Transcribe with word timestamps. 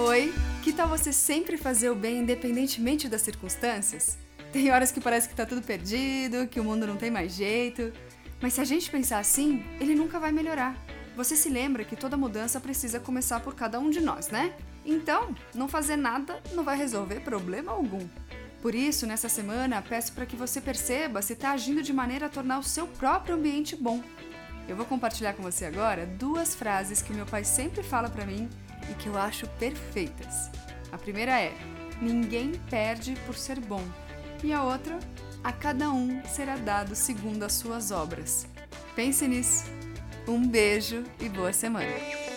Oi, 0.00 0.32
que 0.62 0.72
tal 0.72 0.86
você 0.86 1.12
sempre 1.12 1.56
fazer 1.56 1.90
o 1.90 1.94
bem 1.94 2.18
independentemente 2.18 3.08
das 3.08 3.20
circunstâncias? 3.22 4.16
Tem 4.52 4.70
horas 4.70 4.92
que 4.92 5.00
parece 5.00 5.28
que 5.28 5.34
tá 5.34 5.44
tudo 5.44 5.60
perdido, 5.60 6.46
que 6.46 6.60
o 6.60 6.64
mundo 6.64 6.86
não 6.86 6.96
tem 6.96 7.10
mais 7.10 7.32
jeito. 7.32 7.92
Mas 8.40 8.52
se 8.52 8.60
a 8.60 8.64
gente 8.64 8.88
pensar 8.92 9.18
assim, 9.18 9.64
ele 9.80 9.96
nunca 9.96 10.20
vai 10.20 10.30
melhorar. 10.30 10.76
Você 11.16 11.34
se 11.34 11.48
lembra 11.48 11.82
que 11.82 11.96
toda 11.96 12.16
mudança 12.16 12.60
precisa 12.60 13.00
começar 13.00 13.40
por 13.40 13.56
cada 13.56 13.80
um 13.80 13.90
de 13.90 13.98
nós, 14.00 14.28
né? 14.28 14.54
Então, 14.86 15.34
não 15.52 15.66
fazer 15.66 15.96
nada 15.96 16.40
não 16.54 16.62
vai 16.62 16.76
resolver 16.76 17.18
problema 17.18 17.72
algum. 17.72 18.06
Por 18.62 18.76
isso, 18.76 19.04
nessa 19.04 19.28
semana, 19.28 19.82
peço 19.82 20.12
para 20.12 20.26
que 20.26 20.36
você 20.36 20.60
perceba 20.60 21.20
se 21.22 21.32
está 21.32 21.50
agindo 21.50 21.82
de 21.82 21.92
maneira 21.92 22.26
a 22.26 22.30
tornar 22.30 22.60
o 22.60 22.62
seu 22.64 22.86
próprio 22.86 23.34
ambiente 23.34 23.74
bom. 23.74 24.00
Eu 24.68 24.76
vou 24.76 24.86
compartilhar 24.86 25.32
com 25.32 25.42
você 25.42 25.64
agora 25.64 26.06
duas 26.06 26.54
frases 26.54 27.02
que 27.02 27.12
meu 27.12 27.26
pai 27.26 27.42
sempre 27.42 27.82
fala 27.82 28.08
para 28.08 28.24
mim 28.24 28.48
e 28.90 28.94
que 28.94 29.08
eu 29.08 29.18
acho 29.18 29.46
perfeitas. 29.58 30.50
A 30.92 30.98
primeira 30.98 31.40
é: 31.40 31.52
Ninguém 32.00 32.52
perde 32.70 33.14
por 33.26 33.34
ser 33.34 33.60
bom. 33.60 33.82
E 34.42 34.52
a 34.52 34.62
outra: 34.62 34.98
A 35.42 35.52
cada 35.52 35.90
um 35.90 36.22
será 36.24 36.56
dado 36.56 36.94
segundo 36.94 37.42
as 37.42 37.54
suas 37.54 37.90
obras. 37.90 38.46
Pense 38.94 39.26
nisso. 39.26 39.64
Um 40.26 40.46
beijo 40.46 41.04
e 41.20 41.28
boa 41.28 41.52
semana! 41.52 42.27